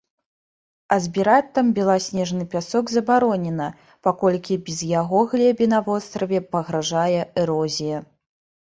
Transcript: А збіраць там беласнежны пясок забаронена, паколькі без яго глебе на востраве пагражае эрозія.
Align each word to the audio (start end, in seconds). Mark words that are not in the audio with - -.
А 0.95 0.97
збіраць 1.05 1.51
там 1.57 1.67
беласнежны 1.79 2.47
пясок 2.55 2.85
забаронена, 2.95 3.69
паколькі 4.09 4.61
без 4.71 4.83
яго 4.99 5.19
глебе 5.37 5.65
на 5.77 5.87
востраве 5.91 6.45
пагражае 6.57 7.17
эрозія. 7.47 8.05